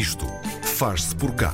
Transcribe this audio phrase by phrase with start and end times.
[0.00, 0.26] Isto
[0.62, 1.52] faz-se por cá.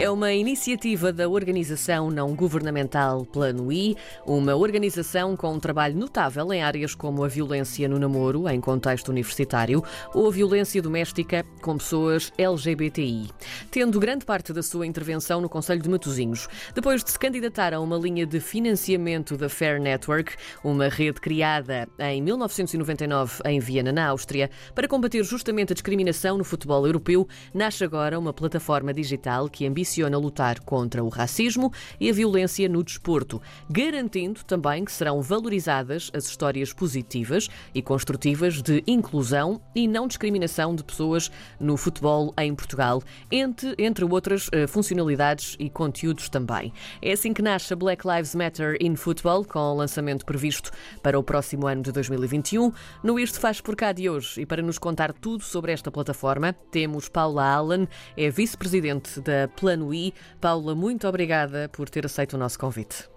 [0.00, 6.50] É uma iniciativa da organização não governamental Plano I, uma organização com um trabalho notável
[6.54, 9.84] em áreas como a violência no namoro, em contexto universitário,
[10.14, 13.28] ou a violência doméstica com pessoas LGBTI,
[13.70, 16.48] tendo grande parte da sua intervenção no Conselho de Matosinhos.
[16.74, 21.86] Depois de se candidatar a uma linha de financiamento da Fair Network, uma rede criada
[21.98, 27.84] em 1999 em Viena, na Áustria, para combater justamente a discriminação no futebol europeu, nasce
[27.84, 32.84] agora uma plataforma digital que ambiciona ambiciona lutar contra o racismo e a violência no
[32.84, 40.06] desporto, garantindo também que serão valorizadas as histórias positivas e construtivas de inclusão e não
[40.06, 46.72] discriminação de pessoas no futebol em Portugal, entre, entre outras eh, funcionalidades e conteúdos também.
[47.02, 50.70] É assim que nasce a Black Lives Matter in Football, com lançamento previsto
[51.02, 52.72] para o próximo ano de 2021.
[53.02, 56.52] No Isto Faz Por Cá de hoje, e para nos contar tudo sobre esta plataforma,
[56.70, 60.12] temos Paula Allen, é vice-presidente da Plano I.
[60.40, 63.08] Paula, muito obrigada por ter aceito o nosso convite.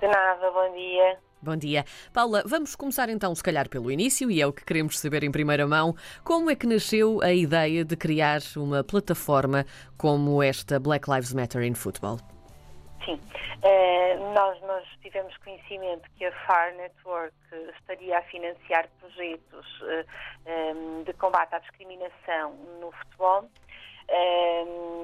[0.00, 1.18] De nada, bom dia.
[1.42, 1.84] Bom dia.
[2.12, 5.32] Paula, vamos começar então, se calhar, pelo início, e é o que queremos saber em
[5.32, 5.94] primeira mão.
[6.22, 9.64] Como é que nasceu a ideia de criar uma plataforma
[9.96, 12.18] como esta Black Lives Matter in Football?
[13.06, 17.34] Sim, uh, nós, nós tivemos conhecimento que a FAR Network
[17.78, 20.04] estaria a financiar projetos uh,
[20.44, 23.48] eh, um, de combate à discriminação no futebol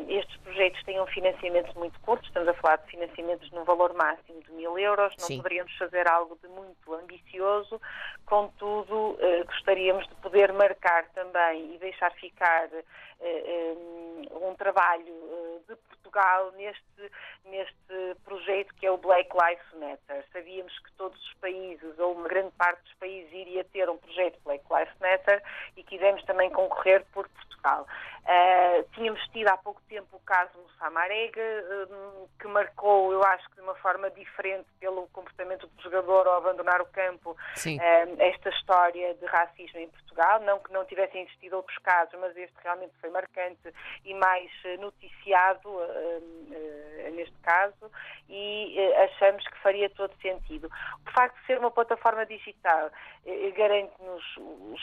[0.09, 4.43] estes projetos têm um financiamento muito curto, estamos a falar de financiamentos num valor máximo
[4.43, 5.37] de mil euros, não Sim.
[5.39, 7.81] poderíamos fazer algo de muito ambicioso,
[8.25, 12.69] contudo, eh, gostaríamos de poder marcar também e deixar ficar
[13.21, 13.75] eh,
[14.43, 17.13] um trabalho eh, de Portugal neste,
[17.45, 20.25] neste projeto que é o Black Lives Matter.
[20.33, 24.39] Sabíamos que todos os países, ou uma grande parte dos países, iria ter um projeto
[24.45, 25.43] Black Lives Matter
[25.77, 27.87] e quisemos também concorrer por Portugal.
[28.25, 33.49] Uh, tínhamos tido há pouco tempo o caso no Samarega, uh, que marcou, eu acho
[33.51, 38.49] que de uma forma diferente pelo comportamento do jogador ao abandonar o campo, uh, esta
[38.49, 40.41] história de racismo em Portugal.
[40.41, 43.73] Não que não tivessem existido outros casos, mas este realmente foi marcante
[44.05, 45.71] e mais noticiado
[47.13, 47.91] neste caso,
[48.29, 50.71] e achamos que faria todo sentido.
[51.07, 52.91] O facto de ser uma plataforma digital
[53.57, 54.25] garante-nos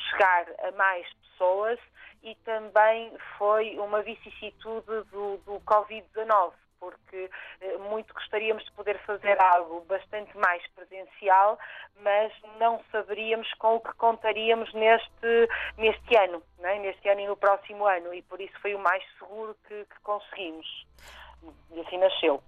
[0.10, 1.80] chegar a mais pessoas
[2.24, 6.54] e também foi uma vicissitude do, do Covid-19
[6.84, 7.30] porque
[7.62, 11.58] eh, muito gostaríamos de poder fazer algo bastante mais presencial,
[12.02, 16.80] mas não saberíamos com o que contaríamos neste, neste ano, é?
[16.80, 20.00] neste ano e no próximo ano, e por isso foi o mais seguro que, que
[20.02, 20.86] conseguimos.
[21.72, 22.44] E assim nasceu.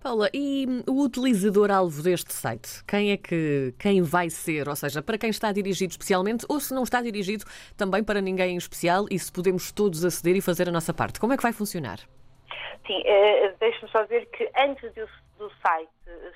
[0.00, 4.68] Paula, e o utilizador-alvo deste site, quem é que quem vai ser?
[4.68, 7.44] Ou seja, para quem está dirigido especialmente ou se não está dirigido
[7.76, 11.18] também para ninguém em especial e se podemos todos aceder e fazer a nossa parte?
[11.18, 11.98] Como é que vai funcionar?
[12.86, 15.04] Sim, uh, deixe-me só dizer que antes de
[15.38, 15.88] do site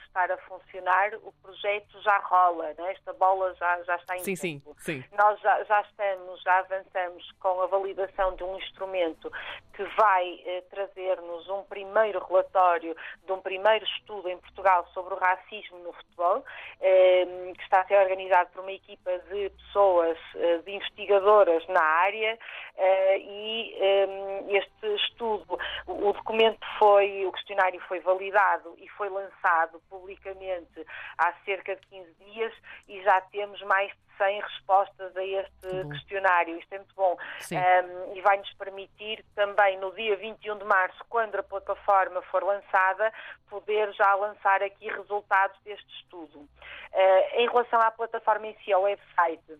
[0.05, 2.93] estar a funcionar, o projeto já rola, né?
[2.93, 5.05] esta bola já, já está em sim, sim, sim.
[5.17, 9.31] Nós já, já, estamos, já avançamos com a validação de um instrumento
[9.75, 12.95] que vai eh, trazer-nos um primeiro relatório
[13.25, 16.45] de um primeiro estudo em Portugal sobre o racismo no futebol,
[16.81, 21.83] eh, que está a ser organizado por uma equipa de pessoas, eh, de investigadoras na
[21.83, 22.39] área,
[22.77, 29.62] eh, e eh, este estudo, o documento foi, o questionário foi validado e foi lançado
[29.89, 30.87] publicamente
[31.19, 32.55] há cerca de 15 dias
[32.89, 36.59] e já temos mais de 100 respostas a este questionário.
[36.59, 37.17] Isto é muito bom.
[37.51, 42.43] Um, e vai nos permitir também, no dia 21 de março, quando a plataforma for
[42.43, 43.13] lançada,
[43.49, 46.41] poder já lançar aqui resultados deste estudo.
[46.41, 49.59] Uh, em relação à plataforma em si, ao website,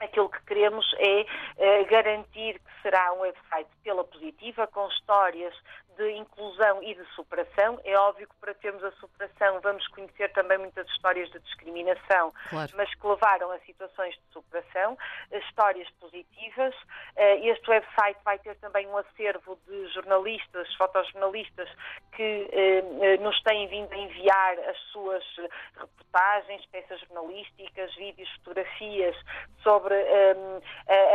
[0.00, 5.54] Aquilo que queremos é uh, garantir que será um website pela positiva, com histórias
[5.98, 6.39] de inclusão
[6.82, 7.80] e de superação.
[7.84, 12.70] É óbvio que para termos a superação vamos conhecer também muitas histórias de discriminação, claro.
[12.76, 14.96] mas que levaram a situações de superação,
[15.32, 16.74] histórias positivas.
[17.16, 21.68] Eh, este website vai ter também um acervo de jornalistas, fotojornalistas,
[22.12, 25.24] que eh, nos têm vindo a enviar as suas
[25.76, 29.16] reportagens, peças jornalísticas, vídeos, fotografias
[29.62, 29.94] sobre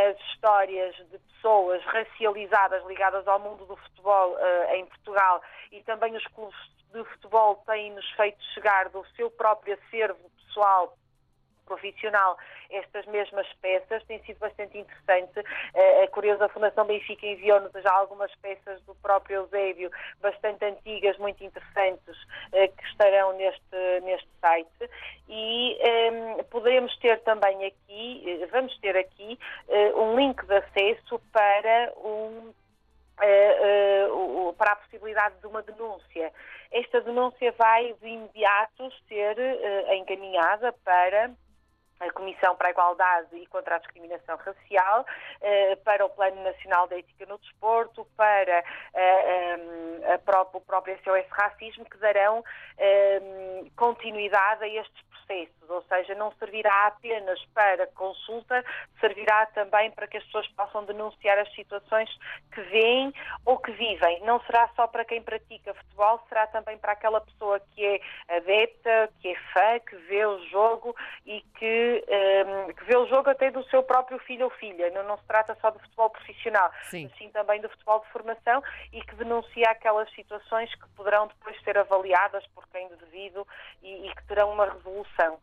[0.10, 4.38] as histórias de pessoas racializadas ligadas ao mundo do futebol
[4.74, 5.35] em Portugal
[5.72, 6.58] e também os clubes
[6.94, 10.96] de futebol têm-nos feito chegar do seu próprio acervo pessoal
[11.66, 12.38] profissional
[12.70, 15.40] estas mesmas peças, tem sido bastante interessante.
[15.40, 19.92] Uh, a curiosa Fundação Benfica enviou-nos já algumas peças do próprio Eusébio,
[20.22, 22.16] bastante antigas, muito interessantes,
[22.54, 24.90] uh, que estarão neste, neste site.
[25.28, 25.78] E
[26.12, 29.40] um, poderemos ter também aqui, vamos ter aqui,
[29.96, 32.54] um link de acesso para um
[33.18, 36.34] Uh, uh, para a possibilidade de uma denúncia.
[36.70, 41.32] Esta denúncia vai de imediato ser uh, encaminhada para
[41.98, 45.06] a Comissão para a Igualdade e contra a Discriminação Racial,
[45.86, 48.62] para o Plano Nacional da Ética no Desporto, para
[50.24, 52.44] própria, o próprio SOS Racismo, que darão
[53.76, 58.64] continuidade a estes processos, ou seja, não servirá apenas para consulta,
[59.00, 62.10] servirá também para que as pessoas possam denunciar as situações
[62.54, 63.14] que veem
[63.46, 64.22] ou que vivem.
[64.22, 69.10] Não será só para quem pratica futebol, será também para aquela pessoa que é adepta,
[69.20, 73.30] que é fã, que vê o jogo e que, um, ehm, que vê o jogo
[73.30, 74.90] até do seu próprio filho ou filha.
[74.92, 77.06] Não, não se trata só de futebol profissional, sim.
[77.06, 78.64] mas sim também do futebol de formação
[78.94, 83.48] e que denuncia aquelas situações que poderão depois ser avaliadas por quem devido
[83.82, 85.38] e, e que terão uma resolução.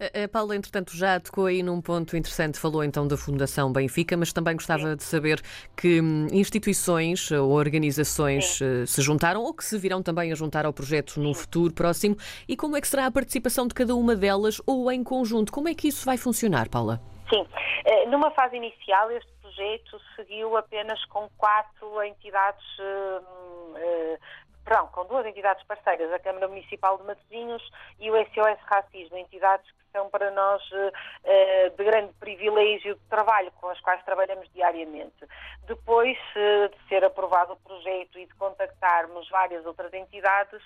[0.00, 4.32] A Paula, entretanto, já tocou aí num ponto interessante, falou então da Fundação Benfica, mas
[4.32, 4.96] também gostava Sim.
[4.96, 5.40] de saber
[5.76, 8.82] que hum, instituições ou organizações Sim.
[8.82, 12.16] Eh, se juntaram ou que se virão também a juntar ao projeto no futuro próximo
[12.48, 15.52] e como é que será a participação de cada uma delas ou em conjunto?
[15.52, 17.00] Como é que isso vai funcionar, Paula?
[17.30, 17.46] Sim,
[17.84, 24.18] eh, numa fase inicial este projeto seguiu apenas com quatro entidades hum, eh,
[24.64, 27.62] perdão, com duas entidades parceiras, a Câmara Municipal de Matosinhos
[27.98, 33.50] e o SOS Racismo, entidades que são para nós uh, de grande privilégio de trabalho,
[33.60, 35.26] com as quais trabalhamos diariamente.
[35.66, 40.62] Depois uh, de ser aprovado o projeto e de contactarmos várias outras entidades,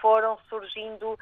[0.00, 1.18] foram surgindo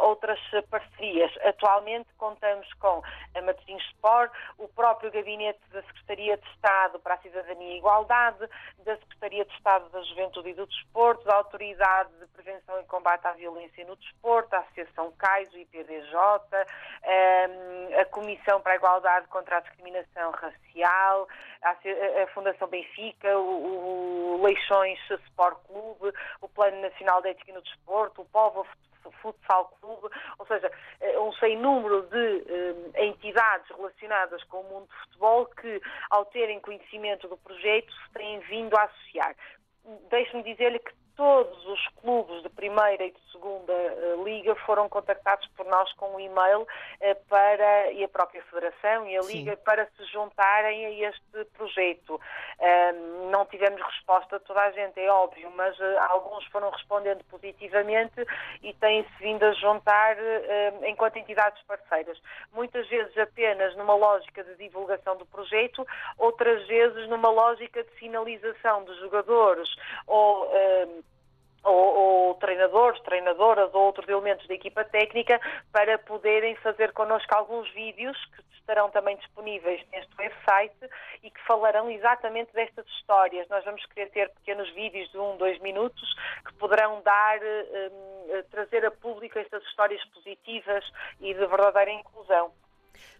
[0.00, 0.38] outras
[0.70, 1.30] parcerias.
[1.44, 3.02] Atualmente contamos com
[3.34, 8.48] a Matosinhos Sport, o próprio Gabinete da Secretaria de Estado para a Cidadania e Igualdade,
[8.84, 13.26] da Secretaria de Estado da Juventude e do Desporto, da Autoridade de Prevenção e Combate
[13.26, 16.14] à Violência no Desporto, a Associação CAIS, o IPDJ,
[18.00, 21.28] a Comissão para a Igualdade contra a Discriminação Racial,
[21.62, 28.26] a Fundação Benfica, o Leixões Sport Clube, o Plano Nacional de Ética no Desporto, o
[28.26, 28.66] Povo
[29.22, 30.08] Futsal Clube,
[30.38, 30.70] ou seja,
[31.00, 32.44] eh, um sem número de
[32.96, 35.80] eh, entidades relacionadas com o mundo do futebol que,
[36.10, 39.34] ao terem conhecimento do projeto, se têm vindo a associar.
[40.10, 45.46] Deixe-me dizer-lhe que todos os clubes de primeira e de segunda uh, liga foram contactados
[45.56, 46.66] por nós com um e-mail uh,
[47.28, 49.62] para e a própria federação e a liga Sim.
[49.64, 52.20] para se juntarem a este projeto.
[53.30, 58.26] Não tivemos resposta de toda a gente, é óbvio, mas eh, alguns foram respondendo positivamente
[58.62, 60.16] e têm-se vindo a juntar
[60.82, 62.20] enquanto entidades parceiras.
[62.52, 65.86] Muitas vezes apenas numa lógica de divulgação do projeto,
[66.18, 69.74] outras vezes numa lógica de sinalização de jogadores
[70.06, 70.50] ou
[71.62, 75.40] ou, ou, treinadores, treinadoras ou outros elementos da equipa técnica
[75.72, 80.90] para poderem fazer connosco alguns vídeos que estarão também disponíveis neste website
[81.22, 83.48] e que falarão exatamente destas histórias.
[83.48, 86.14] Nós vamos querer ter pequenos vídeos de um, dois minutos
[86.46, 90.84] que poderão dar, um, trazer a público estas histórias positivas
[91.20, 92.52] e de verdadeira inclusão.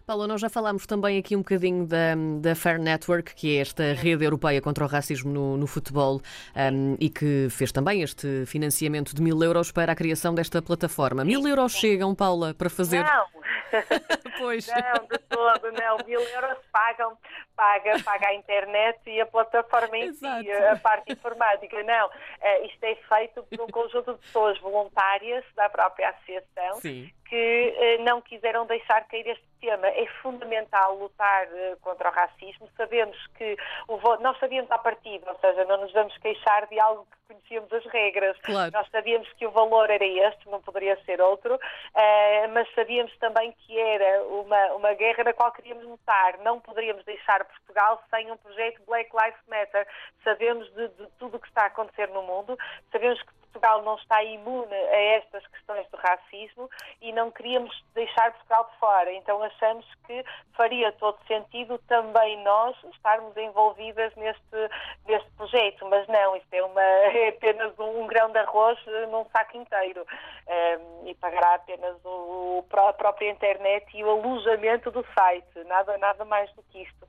[0.05, 3.93] Paulo, nós já falámos também aqui um bocadinho da, da Fair Network, que é esta
[3.93, 6.21] rede europeia contra o racismo no, no futebol
[6.55, 11.23] um, e que fez também este financiamento de mil euros para a criação desta plataforma.
[11.23, 13.03] Mil euros chegam, Paula, para fazer.
[13.03, 13.41] Não.
[14.37, 14.67] pois.
[14.67, 15.97] Não, de todo, não.
[16.05, 17.17] Mil euros pagam,
[17.55, 21.81] paga, paga a internet e a plataforma em si, a parte informática.
[21.83, 27.09] Não, uh, isto é feito por um conjunto de pessoas voluntárias da própria associação Sim.
[27.31, 29.87] Que uh, não quiseram deixar cair este tema.
[29.87, 32.67] É fundamental lutar uh, contra o racismo.
[32.75, 33.55] Sabemos que
[33.87, 37.33] o voto, nós sabíamos à partida, ou seja, não nos vamos queixar de algo que
[37.33, 38.37] conhecíamos as regras.
[38.41, 38.71] Claro.
[38.73, 43.53] Nós sabíamos que o valor era este, não poderia ser outro, uh, mas sabíamos também
[43.59, 46.37] que era uma, uma guerra na qual queríamos lutar.
[46.39, 49.87] Não poderíamos deixar Portugal sem um projeto Black Lives Matter.
[50.21, 52.57] Sabemos de, de tudo o que está a acontecer no mundo,
[52.91, 56.69] sabemos que Portugal não está imune a estas questões do racismo
[57.01, 59.13] e não queríamos deixar Portugal de fora.
[59.13, 64.69] Então achamos que faria todo sentido também nós estarmos envolvidas neste,
[65.05, 65.85] neste projeto.
[65.87, 68.79] Mas não, isto é, uma, é apenas um, um grão de arroz
[69.09, 70.05] num saco inteiro.
[70.47, 75.63] Um, e pagará apenas o, a própria internet e o alojamento do site.
[75.65, 77.07] Nada, nada mais do que isto.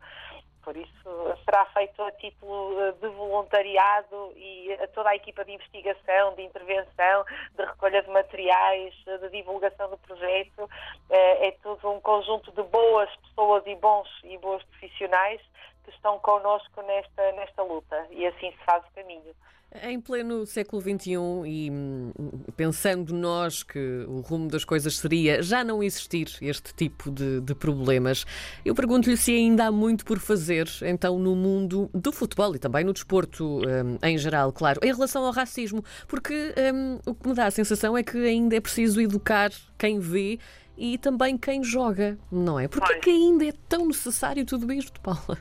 [0.62, 5.52] Por isso será feito a título eh, de voluntariado e a toda a equipa de
[5.52, 7.24] investigação, de intervenção,
[7.56, 10.68] de recolha de materiais, de divulgação do projeto.
[11.10, 15.40] É, é tudo um conjunto de boas pessoas e bons e boas profissionais
[15.84, 19.34] que estão connosco nesta, nesta luta e assim se faz o caminho.
[19.80, 21.14] Em pleno século XXI
[21.46, 22.12] e hum,
[22.54, 27.54] pensando nós que o rumo das coisas seria já não existir este tipo de, de
[27.54, 28.26] problemas,
[28.66, 32.84] eu pergunto-lhe se ainda há muito por fazer, então, no mundo do futebol e também
[32.84, 37.34] no desporto um, em geral, claro, em relação ao racismo, porque um, o que me
[37.34, 40.38] dá a sensação é que ainda é preciso educar quem vê
[40.76, 42.68] e também quem joga, não é?
[42.68, 45.38] Porque que ainda é tão necessário tudo isto, Paula?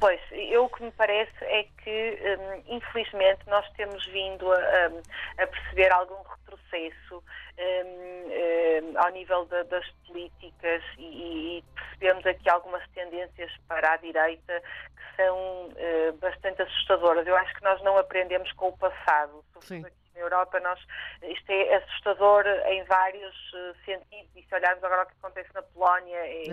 [0.00, 4.90] Pois, eu o que me parece é que, um, infelizmente, nós temos vindo a,
[5.42, 7.22] a perceber algum retrocesso
[7.58, 13.96] um, um, ao nível de, das políticas e, e, percebemos aqui algumas tendências para a
[13.96, 14.62] direita
[14.96, 17.26] que são uh, bastante assustadoras.
[17.26, 19.44] Eu acho que nós não aprendemos com o passado.
[19.60, 20.78] Sim na Europa, nós,
[21.22, 25.62] isto é assustador em vários uh, sentidos, e se olharmos agora o que acontece na
[25.62, 26.44] Polónia, é,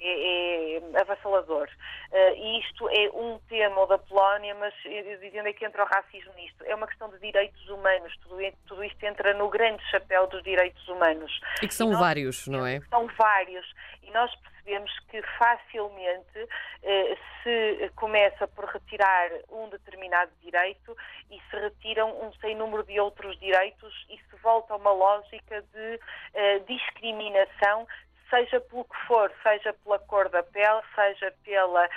[0.00, 1.68] é, é avassalador.
[2.12, 4.74] Uh, e isto é um tema da Polónia, mas
[5.20, 6.64] dizendo é que entra o racismo nisto.
[6.64, 10.86] É uma questão de direitos humanos, tudo, tudo isto entra no grande chapéu dos direitos
[10.88, 11.40] humanos.
[11.62, 12.80] E que são e nós, vários, não é?
[12.90, 13.66] São vários.
[14.02, 14.30] E nós
[14.66, 16.48] percebemos que facilmente
[16.82, 20.96] eh, se começa por retirar um determinado direito
[21.30, 25.62] e se retiram um sem número de outros direitos e se volta a uma lógica
[25.62, 26.00] de
[26.34, 27.86] eh, discriminação
[28.30, 31.88] seja pelo que for, seja pela cor da pele, seja pela,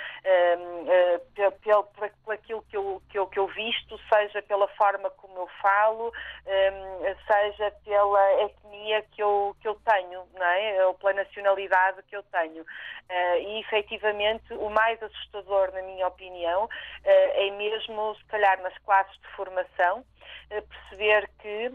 [0.58, 1.84] um, uh, pel, pel,
[2.24, 6.12] por aquilo que eu, que, eu, que eu visto, seja pela forma como eu falo,
[6.46, 10.86] um, seja pela etnia que eu, que eu tenho, não é?
[10.86, 12.62] ou pela nacionalidade que eu tenho.
[12.62, 16.68] Uh, e, efetivamente, o mais assustador, na minha opinião, uh,
[17.04, 20.04] é mesmo, se calhar, nas classes de formação,
[20.48, 21.72] perceber que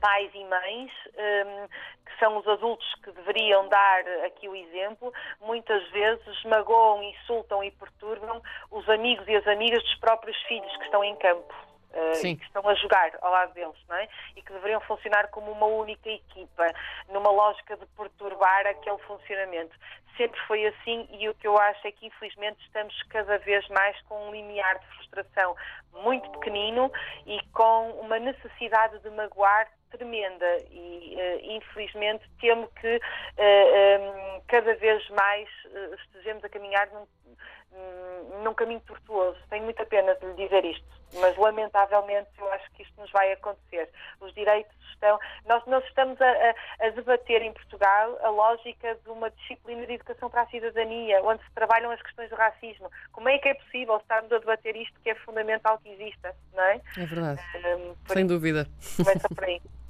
[0.00, 1.68] pais e mães, um,
[2.06, 7.70] que são os adultos que deveriam dar aqui o exemplo, muitas vezes magoam, insultam e
[7.70, 8.40] perturbam
[8.70, 11.54] os amigos e as amigas dos próprios filhos que estão em campo.
[11.96, 14.06] Uh, que estão a jogar ao lado deles, não é?
[14.36, 16.70] E que deveriam funcionar como uma única equipa,
[17.08, 19.74] numa lógica de perturbar aquele funcionamento.
[20.16, 24.00] Sempre foi assim e o que eu acho é que, infelizmente, estamos cada vez mais
[24.02, 25.54] com um limiar de frustração
[25.92, 26.92] muito pequenino
[27.26, 33.00] e com uma necessidade de magoar tremenda e uh, infelizmente temo que uh,
[33.36, 39.38] eh, um, cada vez mais uh, estejamos a caminhar num, num caminho tortuoso.
[39.48, 43.32] Tenho muita pena de lhe dizer isto, mas lamentavelmente eu acho que isto nos vai
[43.32, 43.88] acontecer.
[44.20, 45.18] Os direitos estão.
[45.46, 50.28] Nós, nós estamos a, a, debater em Portugal a lógica de uma disciplina de educação
[50.28, 52.90] para a cidadania, onde se trabalham as questões do racismo.
[53.12, 56.62] Como é que é possível estarmos a debater isto que é fundamental que exista, não
[56.62, 56.80] é?
[56.96, 57.40] É verdade.
[57.78, 58.66] Um, Sem dúvida.
[58.96, 59.60] Começa por aí.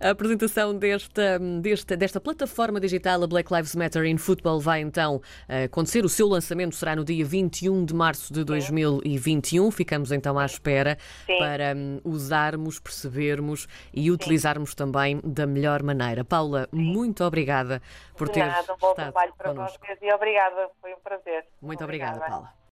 [0.00, 5.20] A apresentação desta, desta, desta plataforma digital, a Black Lives Matter in Football, vai então
[5.48, 6.04] eh, acontecer.
[6.04, 9.70] O seu lançamento será no dia 21 de março de 2021.
[9.70, 11.38] Ficamos então à espera Sim.
[11.38, 14.76] para um, usarmos, percebermos e utilizarmos Sim.
[14.76, 16.24] também da melhor maneira.
[16.24, 16.76] Paula, Sim.
[16.76, 17.80] muito obrigada
[18.16, 19.78] por ter Nada, um bom trabalho para connosco.
[19.84, 21.44] vocês e obrigada, foi um prazer.
[21.62, 22.54] Muito obrigada, obrigada Paula.